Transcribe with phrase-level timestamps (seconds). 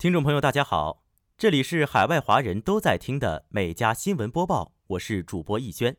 [0.00, 1.02] 听众朋友，大家好，
[1.36, 5.96] 这里是海外华人都在听的美家新闻播报，我是主播逸轩。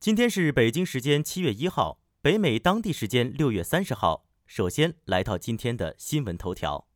[0.00, 4.24] 今天是北京时间七月一号，北美当地时间六月三十号。
[4.46, 6.88] 首先来到今天的新闻头条。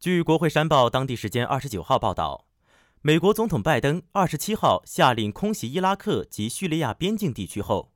[0.00, 2.48] 据国会山报当地时间二十九号报道，
[3.00, 7.92] 美国总统拜登二十七号下令空袭伊拉克及叙利亚边境地区后，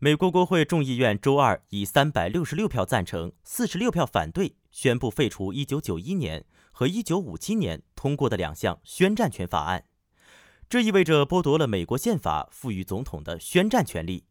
[0.00, 4.54] 美国国会众议院周二以三百六十六票赞成、四十六票反对。
[4.70, 9.86] 宣布废除1991年和1957年通过的两项宣战权法案，
[10.68, 14.26] 这意味着剥夺了美国宪法赋予总统的宣战权利。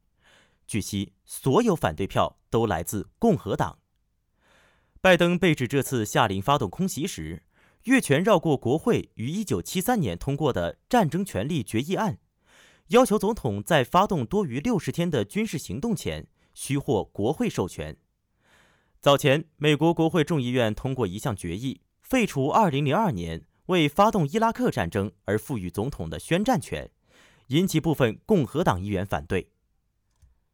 [0.65, 3.79] 据悉，所有反对票都来自共和党。
[5.01, 7.43] 拜登被指这次下令发动空袭时，
[7.83, 12.19] 越权绕过国会于1973年通过的战争权利决议案，
[12.89, 17.97] 要求总统在发动多于六十天的军事行动前需获国会授权。
[19.01, 26.89] 早前，美国国会众议院通过一项决议，废除2002年为发动伊拉克战争而赋予总统的宣战权，
[27.47, 29.51] 引起部分共和党议员反对。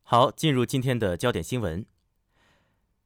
[0.01, 1.85] 好，进入今天的焦点新闻。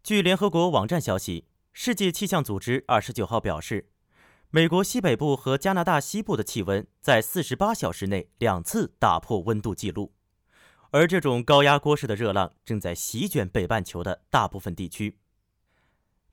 [0.02, 3.90] 据联合国网站消息，世界气象组织29号表示，
[4.58, 10.16] 美国西北部和加拿大西部的气温在48小时内两次打破温度记录，
[10.90, 15.20] 而这种高压锅式的热浪正在席卷北半球的大部分地区。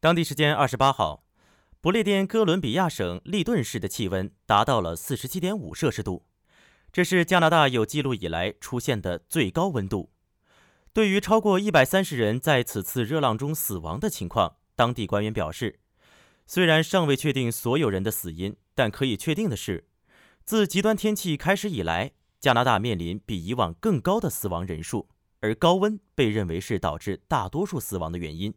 [0.00, 1.27] 当地时间二十八号，
[1.83, 6.25] 不列颠哥伦比亚省利顿市的气温达到了四十七点五摄氏度，
[6.91, 10.11] 这是加拿大有记录以来出现的最高温度。
[10.95, 15.80] 对于超过一百三十人在此次热浪中死亡的情况，当地官员表示，
[16.47, 19.89] 虽然尚未确定所有人的死因，但可以确定的是，
[20.45, 25.09] 自极端天气开始以来，加拿大面临比以往更高的死亡人数，
[25.41, 28.55] 而高温被认为是导致大多数死亡的原因。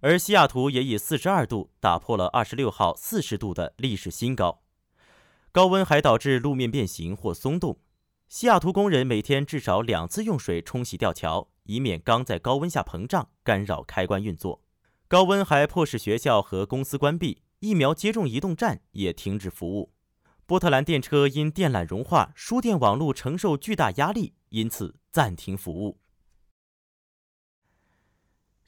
[0.00, 4.62] 而西雅图也以四十二度打破了二十六号四十度的历史新高。
[5.50, 7.80] 高温还导致路面变形或松动。
[8.28, 14.62] 西雅图工人每天至少两次用水冲洗吊桥，以免钢在高温下膨胀，干扰开关运作。
[15.08, 19.92] 高温还迫使学校和公司关闭，疫苗接种移动站也停止服务。
[20.46, 26.00] 波特兰电车因电缆融化，输电网络承受巨大压力，因此暂停服务。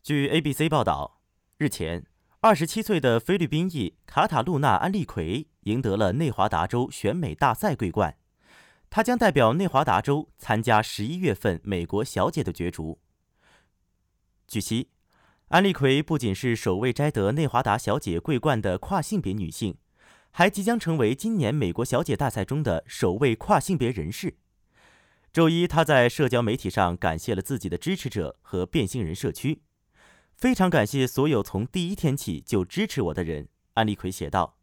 [0.02, 1.20] 据 ABC 报道。
[1.56, 2.06] 日前，
[2.38, 8.16] 二十七岁的菲律宾裔卡塔露娜·安利奎赢得了内华达州选美大赛桂冠，
[8.88, 13.00] 她将代表内华达州参加十一月份美国小姐的角逐。
[14.46, 14.88] 据悉，
[15.48, 19.78] 安利奎不仅是首位摘得内华达小姐桂冠的跨性别女性，
[20.30, 24.36] 还即将成为今年美国小姐大赛中的首位跨性别人士。
[25.32, 29.62] 周一，她在社交媒体上感谢了自己的支持者和变性人社区。
[30.36, 34.58] 非常感谢所有从第一天起就支持我的人，安利奎写道：“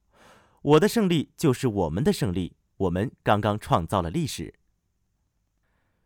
[0.61, 4.53] 我的胜利就是我们的胜利，我们刚刚创造了历史。”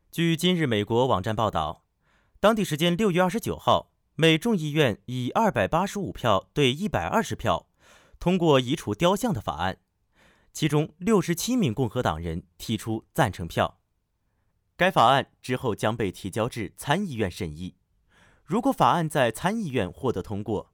[0.09, 1.83] 据今日美国网站报道，
[2.39, 3.91] 当地时间六月二十九号，
[4.21, 7.67] 美众议院以二百八十五票对一百二十票
[8.19, 9.77] 通过移除雕像的法案，
[10.51, 13.79] 其中六十七名共和党人提出赞成票。
[14.75, 17.77] 该法案之后将被提交至参议院审议。
[18.43, 20.73] 如果法案在参议院获得通过，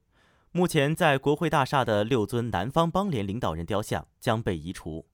[0.52, 5.06] 目前在国会大厦的六尊南方邦联领导人雕像将被移除，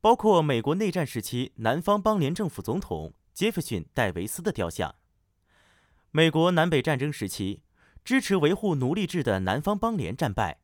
[0.00, 4.94] 包括美国内战时期南方邦联政府总统杰弗逊·戴维斯的雕像。
[6.10, 7.60] 美国南北战争时期，
[8.04, 10.60] 支持维护奴隶制的南方邦联战败，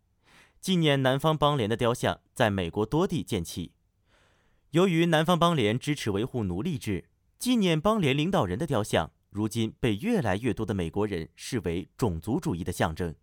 [0.60, 3.72] 纪念南方邦联的雕像在美国多地建起。
[4.71, 9.12] 由于南方邦联支持维护奴隶制，纪念邦联领导人的雕像。
[9.31, 13.16] 如今被越来越多的美国人视为种族主义的象征。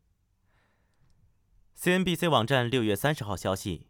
[1.80, 3.88] CNBC 网站六月三十号消息，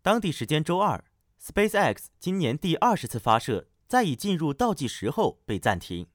[0.00, 1.04] 当地时间周二
[1.42, 6.06] ，SpaceX 今年第二十次发射在已进入倒计时后被暂停，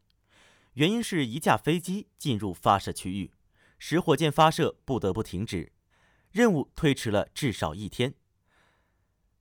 [0.73, 3.31] 原因是一架飞机进入发射区域，
[3.77, 5.71] 使火箭发射不得不停止，
[6.31, 8.15] 任务推迟了至少一天。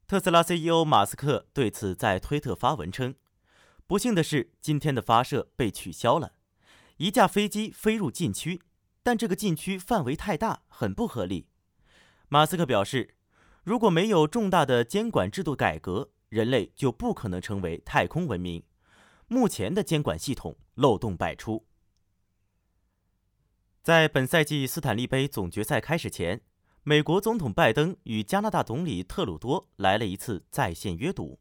[0.06, 3.14] 特斯拉 CEO 马斯克对此在推特发文称。
[3.86, 6.34] 不幸的是，今天的发射被取消了。
[6.98, 8.60] 一架飞机飞入禁区，
[9.02, 11.46] 但这个禁区范围太大，很不合理。
[12.28, 13.14] 马斯克表示，
[13.64, 18.62] 如果没有重大的监管制度改革，人类就不可能成为太空文明。
[19.32, 21.66] 目前的监管系统漏洞百出。
[23.82, 26.42] 在本赛季斯坦利杯总决赛开始前，
[26.82, 31.40] 美国总统拜登与加拿大总理特鲁多来了一次在线约赌。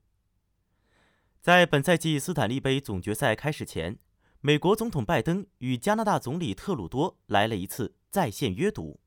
[1.42, 4.00] 在本赛季斯坦利杯总决赛开始前，
[4.40, 9.02] 美国总统拜登与加拿大总理特鲁多来了一次在线约赌。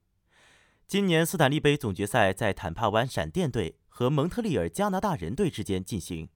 [0.87, 6.29] 今年斯坦利杯总决赛在坦帕湾闪电队和蒙特利尔加拿大人队之间进行。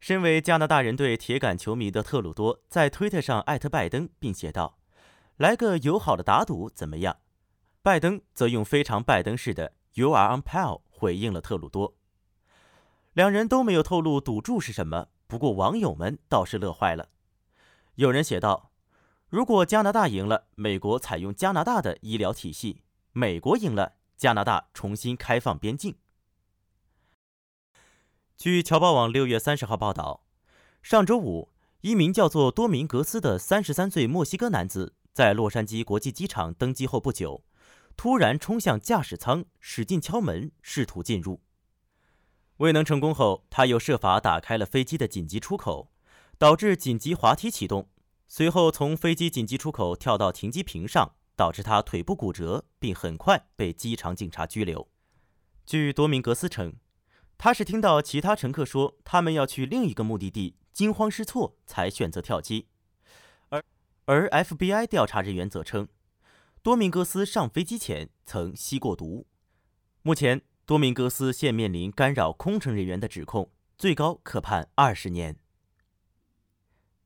[0.00, 4.78] 身为加拿大人队铁杆球迷的特鲁多在推特上艾特拜登，并写道
[5.36, 7.18] ：“来个友好的打赌怎么样？”
[7.82, 11.96] 拜登则用非常拜登式的 “You are on pal” 回应了特鲁多。
[13.12, 17.08] 两人都没有透露赌注是什么，不过网友们倒是乐坏了。
[17.96, 18.70] 有人写道
[19.28, 25.96] ：“如果加拿大赢了，美国采用加拿大的医疗体系；美国赢了，加拿大重新开放边境。”
[28.38, 30.22] 据侨报网六月三十号报道，
[30.80, 31.48] 上周五，
[31.80, 37.42] 一名叫做多明格斯的三十三岁墨西哥男子在洛杉矶国际机场登机后不久，
[37.96, 41.40] 突然冲向驾驶舱，使劲敲门，试图进入。
[42.58, 45.90] 未能成功后，他又设法打开了飞机的紧急出口，
[46.38, 47.88] 导致紧急滑梯启动。
[48.28, 54.86] 随后从飞机紧急出口跳到停机坪上，导致他腿部骨折，并很快被机场警察拘留。
[55.66, 56.74] 据多明格斯称。
[57.38, 62.66] 他是听到其他乘客说他们要去另一个目的地，惊慌失措才选择跳机。
[63.50, 63.64] 而
[64.06, 65.86] 而 FBI 调查人员则称，
[66.62, 69.28] 多明戈斯上飞机前曾吸过毒。
[70.02, 75.38] 目前，多明戈斯现面临干扰空乘人员的指控，最高可判二十年。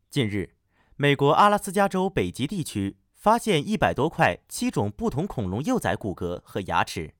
[0.09, 0.55] 近日，
[0.97, 7.13] 美国阿拉斯加州北极地区发现一百多块七种不同恐龙幼崽骨骼和牙齿。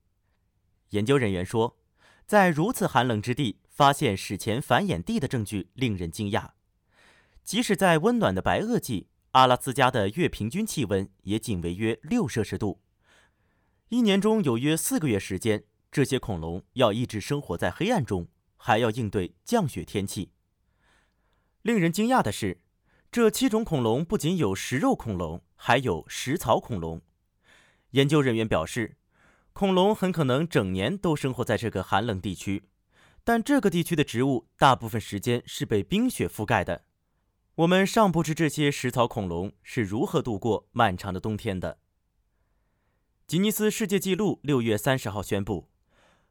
[0.89, 1.77] 研究人员说。
[2.25, 6.51] 在如此寒冷之地发现史前繁衍地的证据令人惊讶。
[7.43, 12.81] 即使在温暖的白垩纪，阿拉斯加的月平均气温也仅为约六摄氏度。
[13.89, 20.31] 一年中有约四个月时间，这些恐龙要一直生活在黑暗中，还要应对降雪天气。
[21.61, 22.61] 令人惊讶的是，
[23.11, 27.01] 这七种恐龙不仅有食肉恐龙，还有食草恐龙。
[27.91, 28.95] 研究人员表示。
[29.53, 32.63] 恐龙很可能整年都生活在这个寒冷地区，
[33.23, 36.85] 但这个地区的植物大部分时间是被冰雪覆盖的。
[37.55, 41.77] 我们尚不知这些食草恐龙是如何度过漫长的冬天的。
[43.27, 45.69] 吉尼斯世界纪录六月三十号宣布，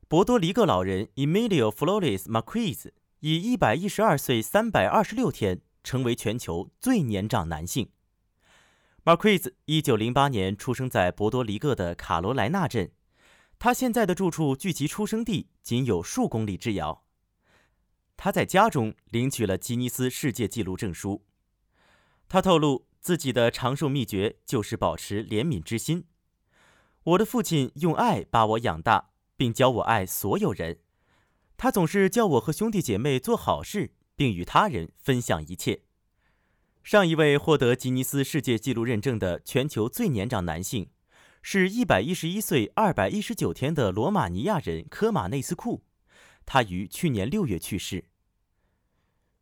[0.08, 2.90] 博多黎各老人 Emilio Flores Marquez
[3.20, 7.88] 以一百一十二岁三百二十六天成为全球最年长男性。
[9.04, 12.90] Marquez 一九零八年出生在博多黎各的卡罗莱纳镇。
[13.64, 17.05] 他现在的住处距其出生地仅有数公里之遥。
[18.17, 21.25] 他在家中领取了吉尼斯世界纪录证书。
[22.29, 26.06] 他透露自己的长寿秘诀就是保持怜悯之心。
[27.05, 30.81] 我的父亲用爱把我养大，并教我爱所有人。
[31.56, 35.82] 他总是叫我和兄弟姐妹做好事，并与他人分享一切。
[36.82, 40.91] 上一位获得吉尼斯世界纪录认证的全球最年长男性。
[41.44, 45.83] 是一百一十一岁二百一十九天的罗马尼亚人科马内斯库，
[46.47, 48.05] 他于去年六月去世。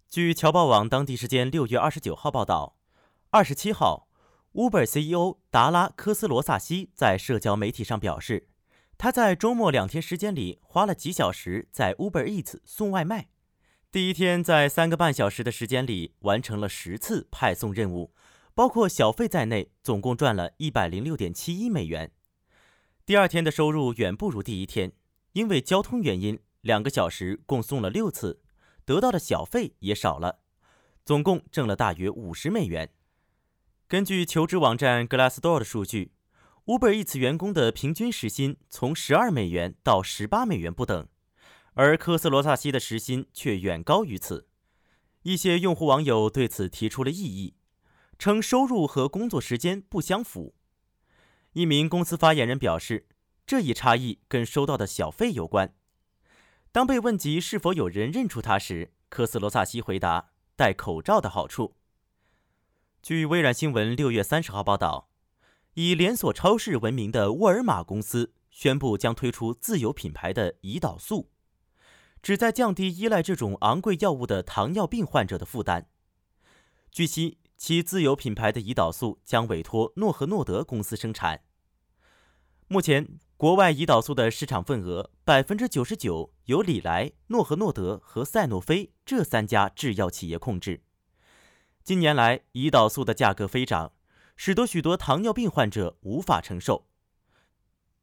[0.08, 2.78] 据侨报网当地时间六月二十九号报道，
[3.28, 4.08] 二十七号
[4.54, 8.48] ，Uber CEO 达拉科斯罗萨西在社交媒体上表示，
[8.96, 13.28] 他在周末两天时间里花了几小时在 Uber Eats 送外卖，
[13.92, 18.14] 第一天在三个半小时的时间里完成了十次派送任务。
[18.60, 22.12] 包括小费在内，总共赚了一百零六点七一美元。
[23.06, 24.92] 第二天的收入远不如第一天，
[25.32, 28.42] 因为交通原因，两个小时共送了六次，
[28.84, 30.40] 得到的小费也少了，
[31.06, 32.92] 总共挣了大约五十美元。
[33.88, 36.12] 根据求职网站 Glassdoor 的数据
[36.66, 41.08] ，Uber Eats 员工的平均时薪从十二美元到十八美元不等，
[41.72, 44.48] 而科斯罗萨西的时薪却远高于此。
[45.22, 47.54] 一些用户网友对此提出了异议。
[48.20, 50.54] 称收入和工作时间不相符。
[51.54, 53.08] 一名公司发言人表示，
[53.46, 55.74] 这一差异跟收到的小费有关。
[56.70, 61.76] 当被问及是否有人认出他时，科斯罗萨西回答：“戴口罩的好处。”
[63.02, 65.08] 据微软新闻六月三十号报道，
[65.72, 71.30] 以连锁超市闻名的沃尔玛公司宣布将推出自有品牌的胰岛素，
[72.20, 75.88] 旨在降低依赖这种昂贵药物的糖尿病患者的负担。
[76.92, 77.39] 据悉。
[77.60, 81.42] 其自有品牌的胰岛素将委托诺和诺德公司生产。
[82.68, 90.84] 目前，国外胰岛素的市场份额百分之九十九由礼来、诺和诺德和赛诺菲这三家制药企业控制。
[91.84, 93.92] 近年来，胰岛素的价格飞涨，
[94.36, 96.86] 使得许多糖尿病患者无法承受。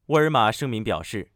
[0.05, 1.31] 沃尔玛声明表示，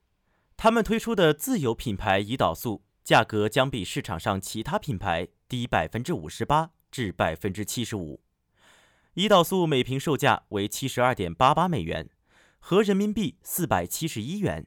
[0.55, 6.69] 他们推出的自有品牌胰岛素价格将比市场上其他品牌低百分之五十八。
[6.91, 8.19] 至百分之七十五，
[9.15, 12.09] 胰岛素每瓶售价为七十二点八八美元，
[12.59, 14.65] 合人民币四百七十一元；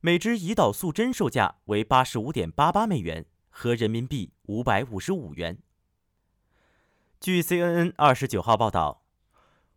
[0.00, 5.58] 每支胰岛素针售价为八十五点八八美元，合人民币五百五十五元。
[7.20, 9.02] 据 CNN 二十九号报道，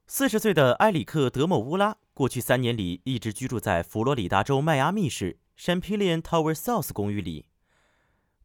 [0.06, 7.48] 四十岁的埃里克·德莫乌拉过去三年里一直居住在佛罗里达州迈阿密市 champion tower South 公寓里。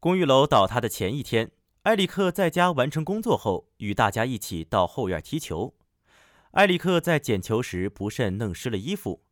[0.00, 1.50] 公寓楼倒塌的前一天，
[1.88, 5.74] 埃里克在家完成工作后，与大家一起到后院踢球。
[6.50, 9.22] 埃里克在捡球时不慎弄湿了衣服，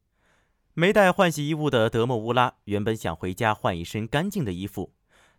[0.73, 4.95] 没带换洗衣物的德莫乌拉原本想回家换一身干净的衣服，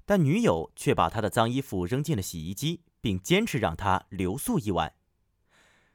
[0.06, 4.94] 但女友却把他的脏衣服扔进了洗衣机，并坚持让他留宿一晚。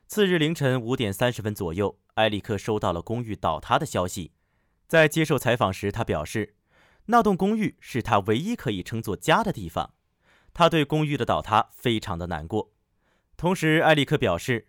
[0.08, 4.32] 次日凌晨五点三十分左右，埃里克收到了公寓倒塌的消息。
[4.88, 6.56] 在接受采访时，他表示。
[7.06, 9.94] 那栋公寓是他唯一可以称作家的地方，
[10.54, 12.72] 他对公寓的倒塌非常的难过。
[13.36, 14.68] 同时，埃里克表示：“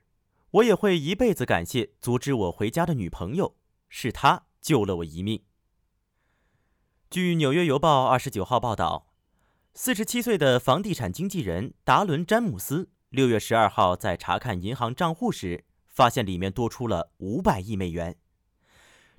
[0.52, 3.56] 我也会一辈子感谢阻止我回家的女朋友，
[3.90, 5.44] 是她救了我一命。”
[7.10, 9.14] 据《纽约邮报》二十九号报道，
[9.74, 18.18] 四十七岁的房地产经纪人达伦·詹姆斯六月十二号在查看银行账户时，发现里面多出了五百亿美元。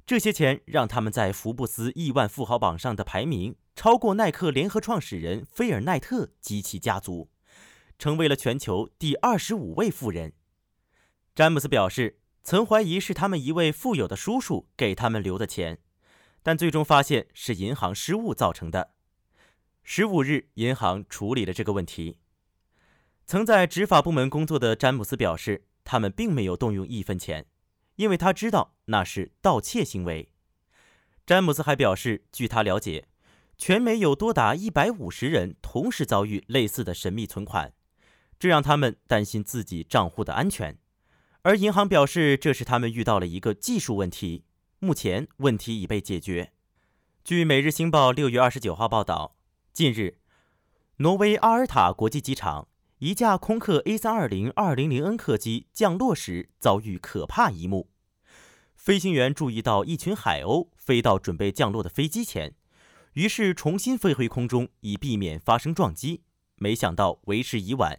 [0.06, 7.30] 这些钱让他们在福布斯亿万富豪榜上的排名超过耐克联合创始人菲尔奈特及其家族，
[7.98, 10.34] 成为了全球第二十五位富人。
[11.34, 15.78] 詹姆斯表示，曾怀疑是他们一位富有的叔叔给他们留的钱，
[16.42, 18.90] 但最终发现是银行失误造成的。
[19.82, 22.18] 十五日，银行处理了这个问题。
[23.24, 27.46] 曾在执法部门工作的詹姆斯表示，他们并没有动用一分钱。
[27.96, 30.30] 因为他知道那是盗窃行为。
[31.26, 33.08] 詹姆斯还表示，据他了解，
[33.56, 37.72] 全美有多达一百五十人同时遭遇类似的神秘存款，
[38.38, 40.78] 这让他们担心自己账户的安全。
[41.42, 44.44] 而银行表示，这是他们遇到了一个技术问题，
[44.78, 46.52] 目前问题已被解决。
[47.22, 49.36] 据《每日星报》六月二十九号报道，
[49.72, 50.18] 近日，
[50.96, 52.68] 挪威阿尔塔国际机场。
[52.98, 57.90] 一架空客 A 三二零二零零 N 客机降落时遭遇可怕一幕，
[58.76, 62.54] 飞行员注意到一群海鸥飞到准备降落的飞机前，
[63.14, 66.22] 于是重新飞回空中以避免发生撞击。
[66.56, 67.98] 没想到为时已晚，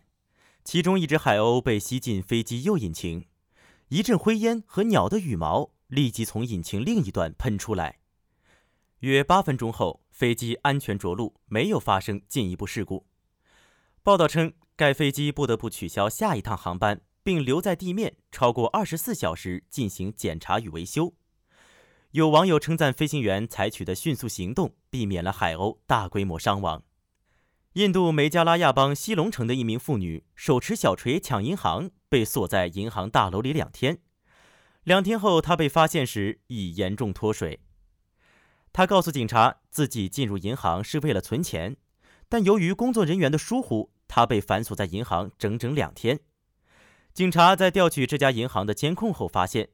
[0.63, 3.27] 其中一只海鸥被吸进飞机右引擎，
[3.89, 7.99] 一阵灰烟和鸟的羽毛立即从引擎另一端喷出来。
[8.99, 13.05] 约八分钟后，飞机安全着陆，没有发生进一步事故。
[14.01, 14.53] 报道称。
[14.77, 21.13] 该飞机不得不取消下一趟航班，并留在地面超过二十四小时进行检查与维修。
[22.11, 26.83] 有网友称赞飞行员采取的迅速行动，避免了海鸥大规模伤亡。
[27.73, 33.99] 印度梅加拉亚邦西隆城的一名妇女手持小锤抢银行，被锁在银行大楼里两天。
[34.83, 37.61] 两天后，她被发现时已严重脱水。
[38.73, 41.77] 她告诉警察，自己进入银行是为了存钱，
[42.27, 43.94] 但由于工作人员的疏忽。
[44.07, 46.19] 他被反锁在银行整整两天。
[47.13, 49.69] 警察在调取这家银行的监控后发现，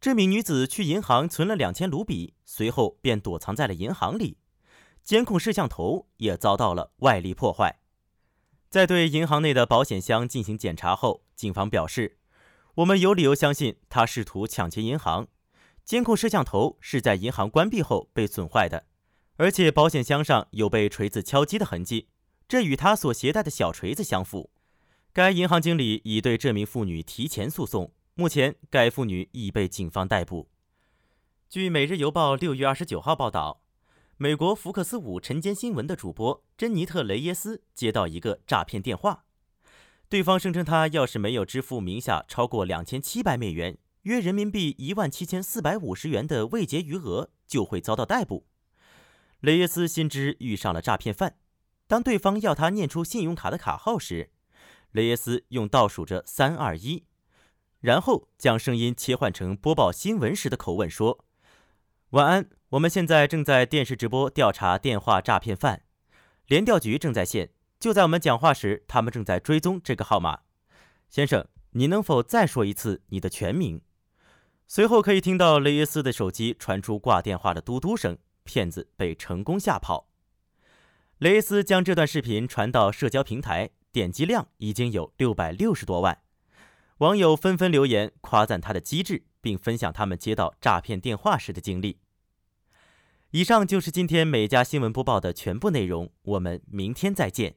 [0.00, 4.38] 这名女子去银行存了两千卢比，随后便躲藏在了银行里。
[5.02, 7.78] 监控摄像头也遭到了外力破坏。
[8.68, 12.18] 在对银行内的保险箱进行检查后，警方表示
[12.74, 15.28] ：“我们有理由相信他试图抢劫银行。
[15.84, 18.86] 监控摄像头是在银行关闭后被损坏的，
[19.36, 22.08] 而且保险箱上有被锤子敲击的痕迹。”
[22.48, 24.50] 这与他所携带的小锤子相符。
[25.12, 30.48] 该银行经理已对这名妇女提前诉讼，目前该妇女已被警方逮捕。
[31.48, 33.62] 据《每日邮报》六月二十九号报道，
[34.16, 39.24] 美国福克斯五晨间新闻的主播珍妮特·雷耶斯接到一个诈骗电话，
[40.08, 48.46] 对方声称他要是没有支付名下超过两千七百美元（约人民币一万七千四百五十元）的未结余额，就会遭到逮捕。
[49.40, 51.36] 雷耶斯心知遇上了诈骗犯。
[51.86, 54.30] 当对方要他念出信用卡的卡号时，
[54.90, 57.04] 雷耶斯用倒数着三二一，
[57.80, 61.24] 然后将声音切换成播报新闻时的口吻说
[62.10, 65.82] ：“晚安，我们现在正在电视直播调查电话诈骗犯，
[66.46, 67.50] 联调局正在线。
[67.78, 70.40] 就在我们讲话时，他们正在追踪这个号码。
[71.08, 73.80] 先生，你能否再说一次你的全名？”
[74.66, 80.08] 随后可以听到雷耶斯的手机传出挂电话的嘟嘟声，骗子被成功吓跑。
[81.18, 86.18] 雷斯将这段视频传到社交平台，点击量已经有六百六十多万，
[86.98, 92.00] 网友纷纷留言夸赞他的机智，并分享他们接到诈骗电话时的经历。
[93.30, 97.54] 以上就是今天每家新闻播报的全部内容，我们明天再见。